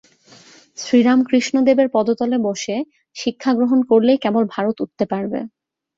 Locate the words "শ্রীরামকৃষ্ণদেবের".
0.77-1.87